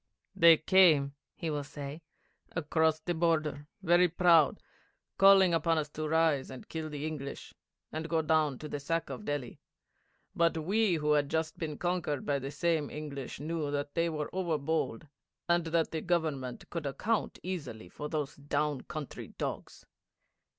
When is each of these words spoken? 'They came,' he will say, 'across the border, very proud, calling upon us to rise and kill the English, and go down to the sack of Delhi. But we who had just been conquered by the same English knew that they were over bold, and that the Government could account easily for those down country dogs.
'They 0.35 0.57
came,' 0.57 1.13
he 1.35 1.51
will 1.51 1.63
say, 1.63 2.01
'across 2.53 2.99
the 3.01 3.13
border, 3.13 3.67
very 3.83 4.07
proud, 4.07 4.59
calling 5.19 5.53
upon 5.53 5.77
us 5.77 5.89
to 5.89 6.07
rise 6.09 6.49
and 6.49 6.67
kill 6.69 6.89
the 6.89 7.05
English, 7.05 7.53
and 7.91 8.09
go 8.09 8.19
down 8.23 8.57
to 8.57 8.67
the 8.67 8.79
sack 8.79 9.11
of 9.11 9.25
Delhi. 9.25 9.59
But 10.35 10.57
we 10.57 10.95
who 10.95 11.11
had 11.11 11.29
just 11.29 11.59
been 11.59 11.77
conquered 11.77 12.25
by 12.25 12.39
the 12.39 12.49
same 12.49 12.89
English 12.89 13.39
knew 13.39 13.69
that 13.69 13.93
they 13.93 14.09
were 14.09 14.31
over 14.33 14.57
bold, 14.57 15.05
and 15.47 15.65
that 15.65 15.91
the 15.91 16.01
Government 16.01 16.67
could 16.71 16.87
account 16.87 17.37
easily 17.43 17.87
for 17.87 18.09
those 18.09 18.35
down 18.37 18.81
country 18.81 19.27
dogs. 19.37 19.85